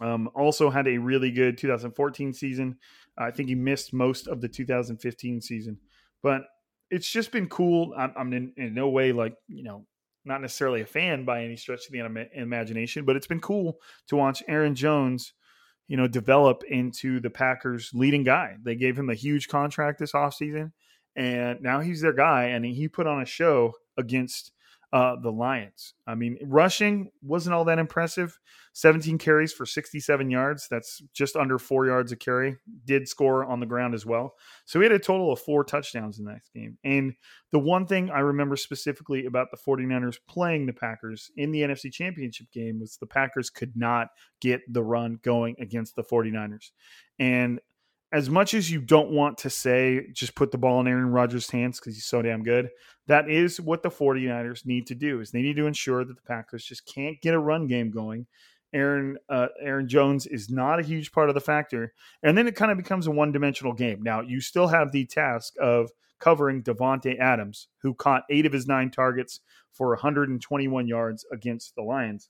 [0.00, 2.76] Um, also had a really good 2014 season.
[3.16, 5.78] I think he missed most of the 2015 season,
[6.22, 6.42] but
[6.90, 7.94] it's just been cool.
[7.96, 9.86] I'm, I'm in, in no way like you know
[10.24, 13.78] not necessarily a fan by any stretch of the im- imagination, but it's been cool
[14.08, 15.32] to watch Aaron Jones,
[15.88, 18.56] you know, develop into the Packers' leading guy.
[18.62, 20.72] They gave him a huge contract this offseason,
[21.14, 24.52] and now he's their guy, and he put on a show against
[24.92, 25.94] uh, the Lions.
[26.06, 28.38] I mean, rushing wasn't all that impressive.
[28.72, 30.68] 17 carries for 67 yards.
[30.70, 32.56] That's just under four yards a carry.
[32.84, 34.34] Did score on the ground as well.
[34.64, 36.78] So he had a total of four touchdowns in that game.
[36.84, 37.14] And
[37.52, 41.92] the one thing I remember specifically about the 49ers playing the Packers in the NFC
[41.92, 44.08] Championship game was the Packers could not
[44.40, 46.70] get the run going against the 49ers.
[47.18, 47.60] And
[48.12, 51.50] as much as you don't want to say just put the ball in Aaron Rodgers'
[51.50, 52.70] hands because he's so damn good,
[53.06, 56.22] that is what the 49ers need to do is they need to ensure that the
[56.22, 58.26] Packers just can't get a run game going.
[58.72, 61.92] Aaron uh, Aaron Jones is not a huge part of the factor,
[62.22, 64.02] and then it kind of becomes a one dimensional game.
[64.02, 68.66] Now you still have the task of covering Davante Adams, who caught eight of his
[68.66, 69.40] nine targets
[69.72, 72.28] for 121 yards against the Lions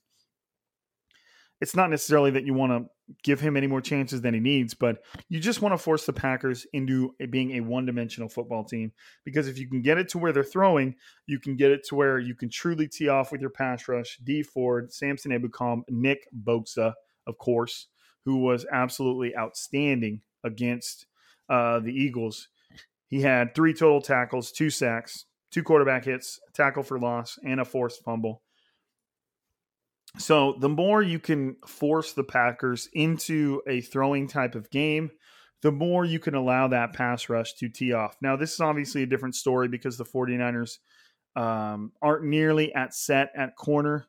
[1.59, 4.73] it's not necessarily that you want to give him any more chances than he needs,
[4.73, 8.91] but you just want to force the Packers into being a one dimensional football team.
[9.25, 11.95] Because if you can get it to where they're throwing, you can get it to
[11.95, 14.19] where you can truly tee off with your pass rush.
[14.23, 16.93] Dee Ford, Samson Ebukam, Nick Bosa,
[17.25, 17.87] of course,
[18.25, 21.07] who was absolutely outstanding against
[21.49, 22.49] uh, the Eagles.
[23.07, 27.65] He had three total tackles, two sacks, two quarterback hits, tackle for loss, and a
[27.65, 28.43] forced fumble.
[30.17, 35.11] So the more you can force the Packers into a throwing type of game,
[35.61, 38.17] the more you can allow that pass rush to tee off.
[38.21, 40.77] Now, this is obviously a different story because the 49ers
[41.35, 44.07] um, aren't nearly at set at corner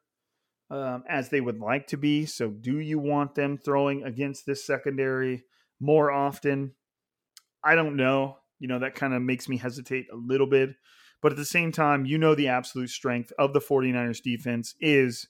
[0.70, 2.26] um, as they would like to be.
[2.26, 5.44] So, do you want them throwing against this secondary
[5.80, 6.72] more often?
[7.64, 8.38] I don't know.
[8.58, 10.70] You know, that kind of makes me hesitate a little bit.
[11.20, 15.26] But at the same time, you know, the absolute strength of the 49ers defense is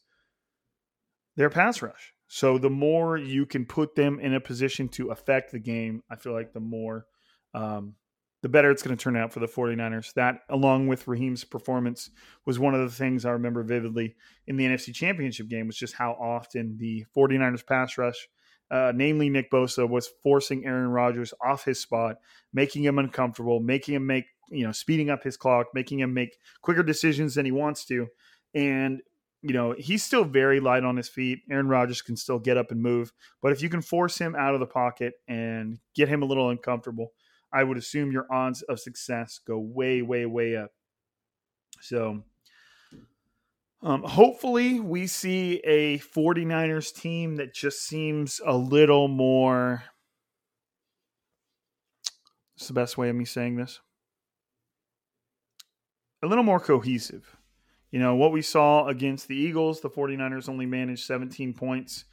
[1.38, 2.12] their pass rush.
[2.27, 6.16] So the more you can put them in a position to affect the game, I
[6.16, 7.07] feel like the more
[7.55, 7.94] um,
[8.42, 10.12] the better it's going to turn out for the 49ers.
[10.14, 12.11] That, along with Raheem's performance,
[12.44, 14.16] was one of the things I remember vividly
[14.48, 18.29] in the NFC Championship game, was just how often the 49ers pass rush,
[18.70, 22.16] uh, namely Nick Bosa, was forcing Aaron Rodgers off his spot,
[22.53, 26.37] making him uncomfortable, making him make, you know, speeding up his clock, making him make
[26.62, 28.09] quicker decisions than he wants to.
[28.55, 29.03] And
[29.42, 31.40] you know, he's still very light on his feet.
[31.51, 34.55] Aaron Rodgers can still get up and move, but if you can force him out
[34.55, 37.12] of the pocket and get him a little uncomfortable,
[37.53, 40.72] I would assume your odds of success go way, way, way up.
[41.81, 42.24] So,
[43.81, 49.85] um, hopefully, we see a 49ers team that just seems a little more.
[52.55, 53.79] What's the best way of me saying this?
[56.24, 57.38] A little more cohesive
[57.90, 62.05] you know, what we saw against the Eagles, the 49ers only managed 17 points.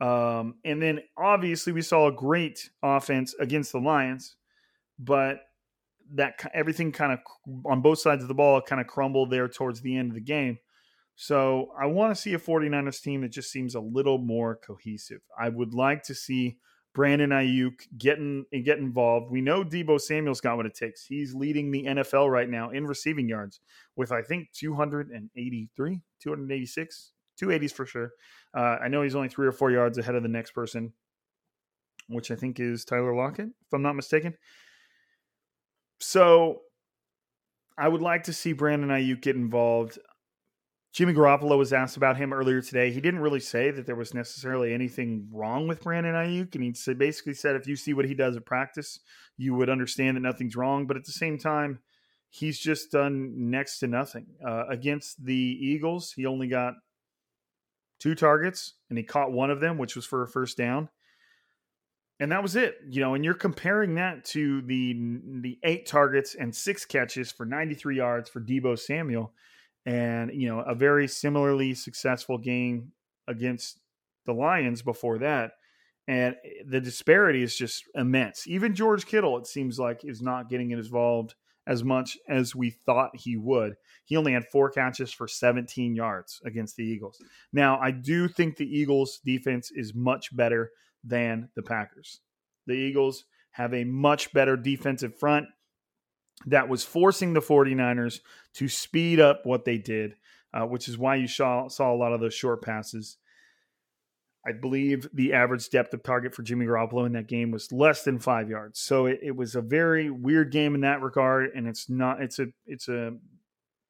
[0.00, 4.36] Um, and then obviously we saw a great offense against the Lions,
[4.98, 5.40] but
[6.14, 7.18] that everything kind of
[7.64, 10.20] on both sides of the ball kind of crumbled there towards the end of the
[10.20, 10.58] game.
[11.16, 15.22] So I want to see a 49ers team that just seems a little more cohesive.
[15.38, 16.58] I would like to see
[16.96, 19.30] Brandon Aiyuk getting and get involved.
[19.30, 21.04] We know Deebo Samuel's got what it takes.
[21.04, 23.60] He's leading the NFL right now in receiving yards
[23.96, 28.12] with I think 283, 286, 280s for sure.
[28.56, 30.94] Uh, I know he's only three or four yards ahead of the next person,
[32.08, 34.32] which I think is Tyler Lockett, if I'm not mistaken.
[36.00, 36.62] So
[37.76, 39.98] I would like to see Brandon Aiyuk get involved.
[40.96, 42.90] Jimmy Garoppolo was asked about him earlier today.
[42.90, 46.94] He didn't really say that there was necessarily anything wrong with Brandon Aiyuk, and he
[46.94, 49.00] basically said if you see what he does at practice,
[49.36, 50.86] you would understand that nothing's wrong.
[50.86, 51.80] But at the same time,
[52.30, 56.14] he's just done next to nothing uh, against the Eagles.
[56.16, 56.72] He only got
[58.00, 60.88] two targets, and he caught one of them, which was for a first down.
[62.18, 63.12] And that was it, you know.
[63.12, 64.96] And you're comparing that to the
[65.42, 69.34] the eight targets and six catches for 93 yards for Deebo Samuel
[69.86, 72.92] and you know a very similarly successful game
[73.28, 73.80] against
[74.26, 75.52] the Lions before that.
[76.08, 78.46] And eh, the disparity is just immense.
[78.46, 81.34] Even George Kittle, it seems like, is not getting involved
[81.66, 83.74] as much as we thought he would.
[84.04, 87.18] He only had four catches for 17 yards against the Eagles.
[87.52, 90.70] Now, I do think the Eagles' defense is much better
[91.02, 92.20] than the Packers.
[92.66, 95.46] The Eagles have a much better defensive front
[96.44, 98.20] that was forcing the 49ers
[98.54, 100.16] to speed up what they did,
[100.52, 103.16] uh, which is why you saw, saw a lot of those short passes.
[104.46, 108.04] I believe the average depth of target for Jimmy Garoppolo in that game was less
[108.04, 108.78] than five yards.
[108.78, 112.22] So it, it was a very weird game in that regard, and it's not.
[112.22, 113.16] It's a it's a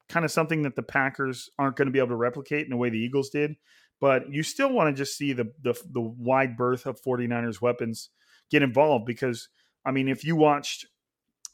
[0.08, 2.76] kind of something that the Packers aren't going to be able to replicate in the
[2.76, 3.56] way the Eagles did.
[4.00, 8.08] But you still want to just see the, the the wide berth of 49ers weapons
[8.50, 9.48] get involved because
[9.84, 10.86] I mean, if you watched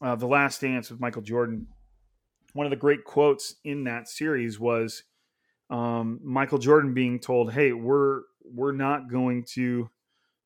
[0.03, 1.68] uh, the Last Dance with Michael Jordan,
[2.53, 5.05] one of the great quotes in that series was
[5.70, 9.88] um, Michael Jordan being told, "Hey, we're we're not going to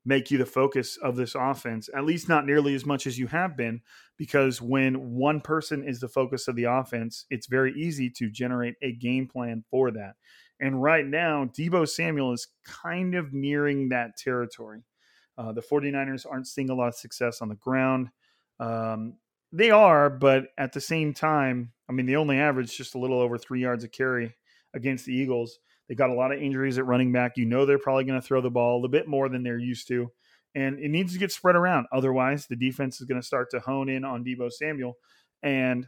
[0.04, 3.26] make you the focus of this offense, at least not nearly as much as you
[3.26, 3.80] have been,
[4.16, 8.74] because when one person is the focus of the offense, it's very easy to generate
[8.82, 10.14] a game plan for that."
[10.61, 14.82] And right now, Deebo Samuel is kind of nearing that territory.
[15.36, 18.09] Uh, the 49ers aren't seeing a lot of success on the ground.
[18.59, 19.16] Um,
[19.57, 23.20] they are, but at the same time, I mean, they only average just a little
[23.20, 24.34] over three yards a carry
[24.74, 25.59] against the Eagles.
[25.88, 27.32] They got a lot of injuries at running back.
[27.36, 29.59] You know they're probably going to throw the ball a little bit more than they're
[29.59, 30.11] used to,
[30.54, 31.86] and it needs to get spread around.
[31.90, 34.98] Otherwise, the defense is going to start to hone in on Deebo Samuel,
[35.42, 35.86] and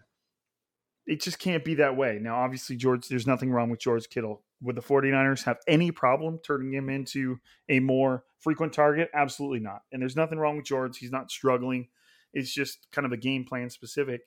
[1.06, 2.18] it just can't be that way.
[2.20, 4.44] Now, obviously, George, there's nothing wrong with George Kittle.
[4.62, 7.38] Would the 49ers have any problem turning him into
[7.68, 9.10] a more frequent target?
[9.14, 9.82] Absolutely not.
[9.92, 10.98] And there's nothing wrong with George.
[10.98, 11.88] He's not struggling.
[12.32, 14.20] It's just kind of a game plan specific.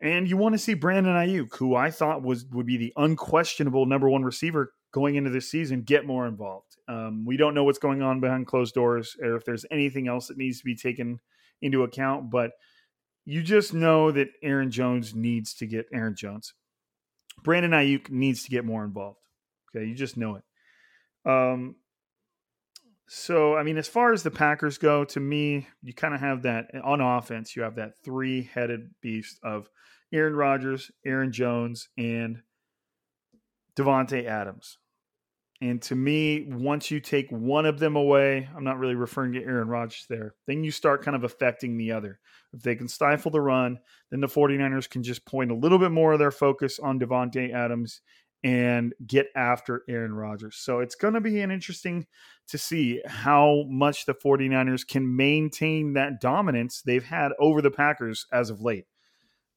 [0.00, 3.86] And you want to see Brandon Aiyuk, who I thought was would be the unquestionable
[3.86, 6.76] number one receiver going into this season, get more involved.
[6.88, 10.28] Um, we don't know what's going on behind closed doors, or if there's anything else
[10.28, 11.20] that needs to be taken
[11.62, 12.30] into account.
[12.30, 12.52] But
[13.24, 16.54] you just know that Aaron Jones needs to get Aaron Jones.
[17.42, 19.18] Brandon Aiyuk needs to get more involved.
[19.74, 20.42] Okay, you just know it.
[21.28, 21.76] Um,
[23.14, 26.42] so I mean, as far as the Packers go, to me, you kind of have
[26.42, 27.54] that on offense.
[27.54, 29.70] You have that three-headed beast of
[30.12, 32.42] Aaron Rodgers, Aaron Jones, and
[33.76, 34.78] Davante Adams.
[35.60, 39.44] And to me, once you take one of them away, I'm not really referring to
[39.44, 42.18] Aaron Rodgers there, then you start kind of affecting the other.
[42.52, 43.78] If they can stifle the run,
[44.10, 47.54] then the 49ers can just point a little bit more of their focus on Davante
[47.54, 48.00] Adams
[48.44, 50.56] and get after Aaron Rodgers.
[50.56, 52.06] So it's going to be an interesting
[52.48, 58.26] to see how much the 49ers can maintain that dominance they've had over the Packers
[58.30, 58.84] as of late.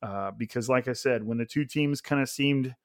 [0.01, 2.75] Uh, because, like I said, when the two teams kind of seemed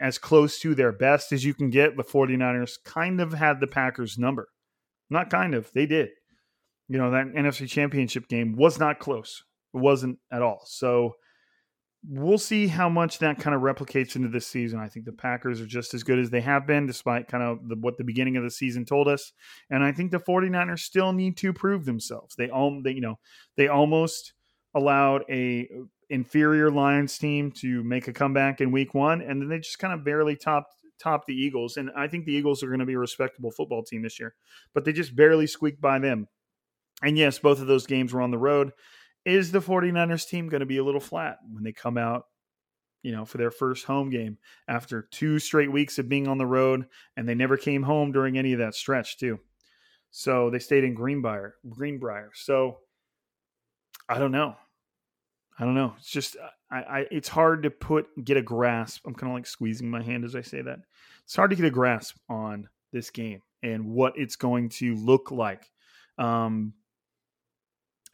[0.00, 3.66] as close to their best as you can get, the 49ers kind of had the
[3.66, 4.48] Packers number.
[5.10, 6.10] Not kind of, they did.
[6.88, 9.42] You know, that NFC championship game was not close.
[9.72, 10.62] It wasn't at all.
[10.66, 11.14] So
[12.06, 14.78] we'll see how much that kind of replicates into this season.
[14.78, 17.68] I think the Packers are just as good as they have been, despite kind of
[17.68, 19.32] the, what the beginning of the season told us.
[19.70, 22.34] And I think the 49ers still need to prove themselves.
[22.36, 23.18] They, all, they you know,
[23.56, 24.34] they almost
[24.74, 29.48] allowed a uh, inferior Lions team to make a comeback in week one, and then
[29.48, 31.76] they just kind of barely topped topped the Eagles.
[31.76, 34.34] And I think the Eagles are going to be a respectable football team this year,
[34.74, 36.28] but they just barely squeaked by them.
[37.02, 38.70] And yes, both of those games were on the road.
[39.24, 42.24] Is the 49ers team going to be a little flat when they come out,
[43.02, 46.46] you know, for their first home game after two straight weeks of being on the
[46.46, 49.38] road and they never came home during any of that stretch, too.
[50.10, 52.30] So they stayed in Greenbrier, Greenbrier.
[52.34, 52.78] So
[54.08, 54.56] I don't know.
[55.58, 55.94] I don't know.
[55.98, 56.36] It's just
[56.70, 59.06] I, I it's hard to put get a grasp.
[59.06, 60.80] I'm kind of like squeezing my hand as I say that.
[61.24, 65.30] It's hard to get a grasp on this game and what it's going to look
[65.30, 65.70] like.
[66.18, 66.74] Um,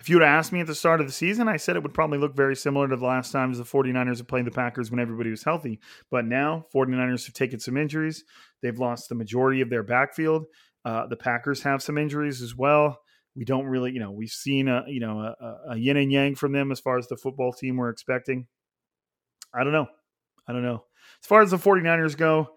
[0.01, 1.83] if you would have asked me at the start of the season, I said it
[1.83, 4.91] would probably look very similar to the last times the 49ers have played the Packers
[4.91, 5.79] when everybody was healthy.
[6.11, 8.25] But now, 49ers have taken some injuries.
[8.63, 10.47] They've lost the majority of their backfield.
[10.87, 12.99] Uh, the Packers have some injuries as well.
[13.37, 16.35] We don't really, you know, we've seen a, you know, a, a yin and yang
[16.35, 18.47] from them as far as the football team we're expecting.
[19.55, 19.89] I don't know.
[20.49, 20.85] I don't know.
[21.23, 22.55] As far as the 49ers go,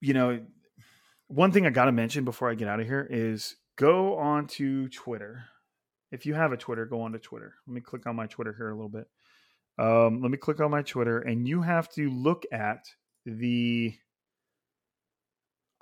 [0.00, 0.40] you know,
[1.28, 4.48] one thing I got to mention before I get out of here is go on
[4.48, 5.44] to Twitter.
[6.12, 7.54] If you have a Twitter, go on to Twitter.
[7.66, 9.08] Let me click on my Twitter here a little bit.
[9.78, 12.84] Um, let me click on my Twitter, and you have to look at
[13.24, 13.94] the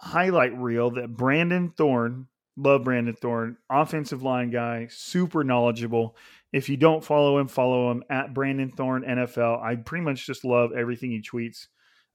[0.00, 6.16] highlight reel that Brandon Thorn, love Brandon Thorn, offensive line guy, super knowledgeable.
[6.52, 9.62] If you don't follow him, follow him at Brandon Thorn NFL.
[9.62, 11.66] I pretty much just love everything he tweets.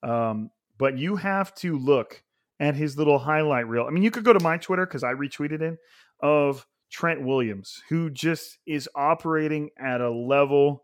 [0.01, 2.23] Um, but you have to look
[2.59, 3.85] at his little highlight reel.
[3.85, 5.77] I mean, you could go to my Twitter because I retweeted it
[6.21, 10.83] of Trent Williams, who just is operating at a level,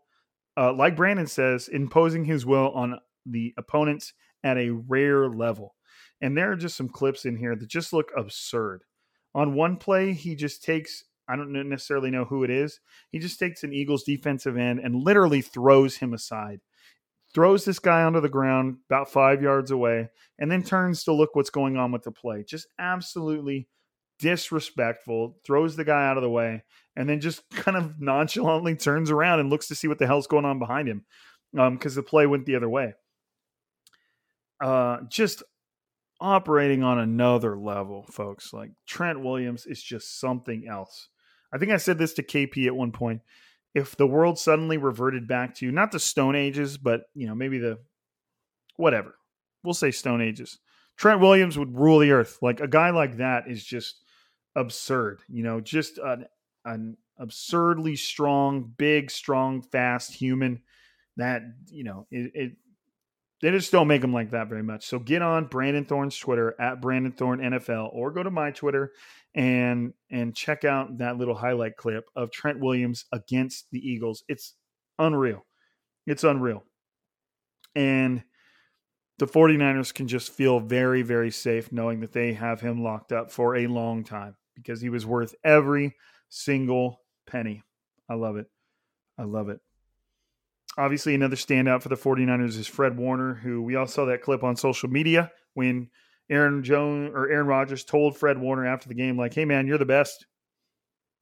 [0.56, 4.12] uh, like Brandon says, imposing his will on the opponents
[4.44, 5.74] at a rare level.
[6.20, 8.84] And there are just some clips in here that just look absurd.
[9.34, 12.80] On one play, he just takes, I don't necessarily know who it is,
[13.10, 16.60] he just takes an Eagles defensive end and literally throws him aside
[17.34, 21.34] throws this guy onto the ground about five yards away, and then turns to look
[21.34, 22.44] what's going on with the play.
[22.44, 23.68] Just absolutely
[24.22, 26.62] disrespectful, throws the guy out of the way,
[26.96, 30.26] and then just kind of nonchalantly turns around and looks to see what the hell's
[30.26, 31.04] going on behind him.
[31.52, 32.94] because the play went the other way.
[34.62, 35.42] Uh, just
[36.20, 38.52] operating on another level, folks.
[38.52, 41.08] Like Trent Williams is just something else.
[41.52, 43.22] I think I said this to KP at one point.
[43.74, 47.58] If the world suddenly reverted back to not the Stone Ages, but you know maybe
[47.58, 47.78] the
[48.76, 49.16] whatever,
[49.64, 50.58] we'll say Stone Ages.
[50.96, 52.38] Trent Williams would rule the earth.
[52.40, 54.01] Like a guy like that is just
[54.56, 55.20] absurd.
[55.28, 56.26] You know, just an
[56.64, 60.60] an absurdly strong, big, strong, fast human
[61.16, 62.52] that you know it, it
[63.42, 64.86] they just don't make them like that very much.
[64.86, 68.92] So get on Brandon Thorn's Twitter at Brandon Thorn NFL or go to my Twitter
[69.34, 74.22] and and check out that little highlight clip of Trent Williams against the Eagles.
[74.28, 74.54] It's
[74.98, 75.44] unreal.
[76.06, 76.62] It's unreal.
[77.74, 78.22] And
[79.18, 83.30] the 49ers can just feel very, very safe knowing that they have him locked up
[83.30, 85.94] for a long time because he was worth every
[86.28, 87.62] single penny.
[88.08, 88.46] I love it.
[89.18, 89.60] I love it.
[90.78, 94.42] Obviously, another standout for the 49ers is Fred Warner, who we all saw that clip
[94.42, 95.90] on social media when
[96.30, 99.78] Aaron Jones or Aaron Rodgers told Fred Warner after the game, like, hey man, you're
[99.78, 100.26] the best.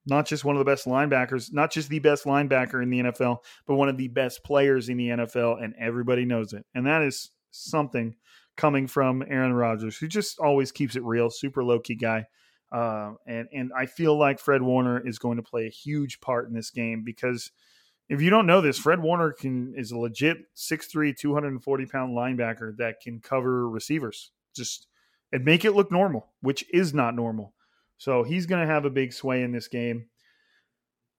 [0.06, 3.38] Not just one of the best linebackers, not just the best linebacker in the NFL,
[3.66, 6.64] but one of the best players in the NFL, and everybody knows it.
[6.74, 8.14] And that is something
[8.56, 12.24] coming from Aaron Rodgers, who just always keeps it real, super low key guy.
[12.72, 16.48] Uh, and and I feel like Fred Warner is going to play a huge part
[16.48, 17.50] in this game because
[18.08, 22.76] if you don't know this, Fred Warner can is a legit 6'3", 240 pound linebacker
[22.76, 24.32] that can cover receivers.
[24.54, 24.88] Just
[25.32, 27.54] and make it look normal, which is not normal.
[27.98, 30.06] So he's going to have a big sway in this game.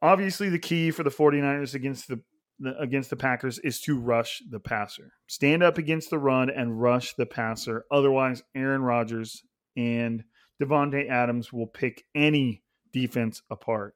[0.02, 2.22] Obviously, the key for the 49ers against the,
[2.60, 5.14] the against the Packers is to rush the passer.
[5.28, 7.86] Stand up against the run and rush the passer.
[7.92, 9.44] Otherwise, Aaron Rodgers
[9.78, 10.24] and
[10.62, 13.96] Davante Adams will pick any defense apart.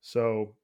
[0.00, 0.54] So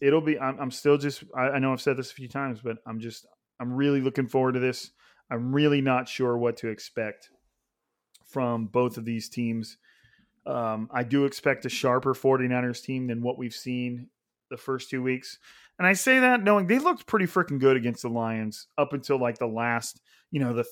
[0.00, 0.38] it'll be.
[0.38, 1.24] I'm, I'm still just.
[1.36, 3.26] I, I, know I've said this a few times, but I'm just.
[3.60, 4.90] I'm really looking forward to this.
[5.30, 7.30] I'm really not sure what to expect
[8.26, 9.78] from both of these teams.
[10.46, 14.08] Um, I do expect a sharper 49ers team than what we've seen
[14.50, 15.38] the first two weeks.
[15.78, 19.18] And I say that knowing they looked pretty freaking good against the Lions up until
[19.18, 20.64] like the last, you know, the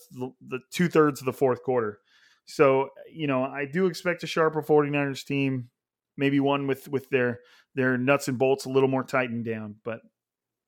[0.46, 2.00] the two thirds of the fourth quarter.
[2.46, 5.70] So, you know, I do expect a sharper 49ers team,
[6.16, 7.40] maybe one with with their
[7.74, 10.00] their nuts and bolts a little more tightened down, but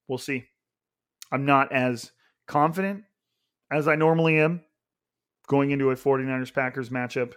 [0.08, 0.44] we'll see.
[1.32, 2.12] I'm not as
[2.46, 3.04] confident
[3.70, 4.62] as I normally am
[5.48, 7.32] going into a 49ers Packers matchup,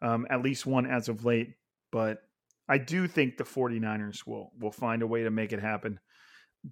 [0.00, 1.54] um, at least one as of late,
[1.90, 2.18] but
[2.68, 6.00] I do think the 49ers will will find a way to make it happen.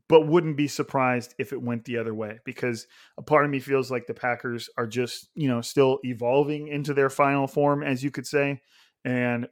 [0.08, 2.86] But wouldn't be surprised if it went the other way because
[3.18, 6.94] a part of me feels like the Packers are just, you know, still evolving into
[6.94, 8.60] their final form, as you could say.
[9.04, 9.48] And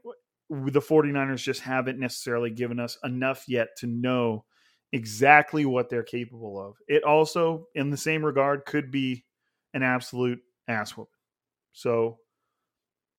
[0.49, 4.45] the 49ers just haven't necessarily given us enough yet to know
[4.93, 6.77] exactly what they're capable of.
[6.87, 9.25] It also, in the same regard, could be
[9.75, 11.13] an absolute ass whooping.
[11.73, 12.19] So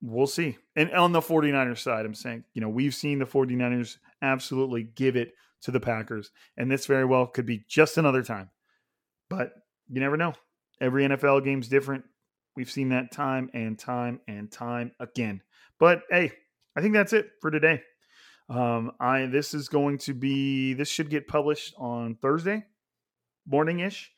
[0.01, 0.57] we'll see.
[0.77, 5.17] And on the 49ers side, I'm saying, you know, we've seen the 49ers absolutely give
[5.17, 6.31] it to the Packers.
[6.57, 8.49] And this very well could be just another time.
[9.29, 9.53] But
[9.87, 10.33] you never know.
[10.81, 12.05] Every NFL game's different.
[12.55, 15.41] We've seen that time and time and time again.
[15.79, 16.31] But hey,
[16.75, 17.81] I think that's it for today.
[18.49, 22.65] Um, I this is going to be this should get published on Thursday
[23.45, 24.11] morning ish,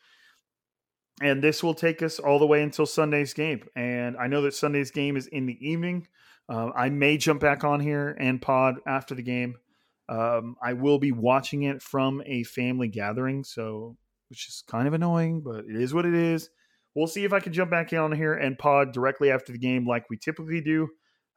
[1.22, 3.64] and this will take us all the way until Sunday's game.
[3.76, 6.08] And I know that Sunday's game is in the evening.
[6.48, 9.56] Uh, I may jump back on here and pod after the game.
[10.12, 13.96] Um, I will be watching it from a family gathering, so
[14.30, 16.50] which is kind of annoying, but it is what it is.
[16.94, 19.88] We'll see if I can jump back on here and pod directly after the game,
[19.88, 20.90] like we typically do.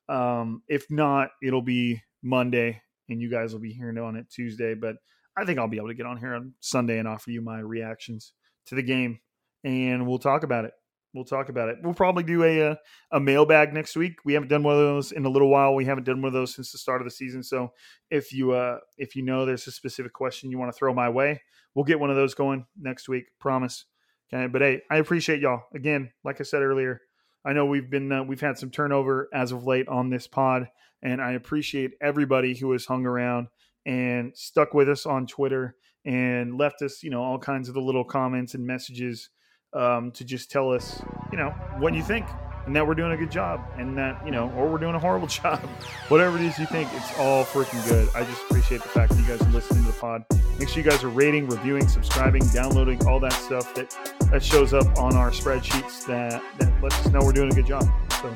[0.09, 4.75] Um, if not, it'll be Monday, and you guys will be hearing on it Tuesday.
[4.75, 4.97] But
[5.37, 7.61] I think I'll be able to get on here on Sunday and offer you my
[7.61, 8.33] reactions
[8.67, 9.21] to the game,
[9.63, 10.73] and we'll talk about it.
[11.15, 11.79] We'll talk about it.
[11.81, 12.79] We'll probably do a, a,
[13.13, 14.17] a mailbag next week.
[14.25, 15.75] We haven't done one of those in a little while.
[15.75, 17.45] We haven't done one of those since the start of the season.
[17.45, 17.73] So
[18.11, 21.09] if you uh, if you know there's a specific question you want to throw my
[21.09, 21.41] way,
[21.75, 23.27] we'll get one of those going next week.
[23.39, 23.85] Promise.
[24.33, 26.11] Okay, but hey, I appreciate y'all again.
[26.25, 27.01] Like I said earlier,
[27.45, 30.69] I know we've been uh, we've had some turnover as of late on this pod,
[31.01, 33.47] and I appreciate everybody who has hung around
[33.87, 37.81] and stuck with us on Twitter and left us, you know, all kinds of the
[37.81, 39.31] little comments and messages
[39.75, 42.27] um, to just tell us, you know, what you think
[42.67, 44.99] and that we're doing a good job and that, you know, or we're doing a
[44.99, 45.61] horrible job.
[46.09, 48.09] Whatever it is you think, it's all freaking good.
[48.15, 50.25] I just appreciate the fact that you guys are listening to the pod.
[50.59, 53.95] Make sure you guys are rating, reviewing, subscribing, downloading, all that stuff that,
[54.31, 57.67] that shows up on our spreadsheets that, that lets us know we're doing a good
[57.67, 57.85] job.
[58.23, 58.35] So,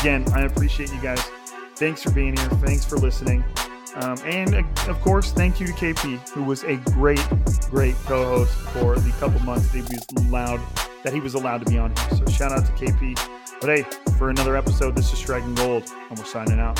[0.00, 1.20] again, I appreciate you guys.
[1.76, 2.48] Thanks for being here.
[2.48, 3.44] Thanks for listening.
[3.96, 7.26] Um, and uh, of course, thank you to KP, who was a great,
[7.70, 10.60] great co-host for the couple months that he was allowed
[11.02, 12.18] that he was allowed to be on here.
[12.18, 13.18] So shout out to KP.
[13.60, 13.82] But hey,
[14.18, 16.78] for another episode, this is Striking Gold, and we're signing out.